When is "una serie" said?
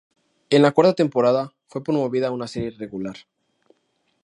2.31-2.71